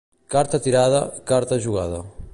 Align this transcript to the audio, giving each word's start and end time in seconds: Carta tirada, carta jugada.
Carta 0.35 0.59
tirada, 0.67 1.03
carta 1.33 1.59
jugada. 1.59 2.01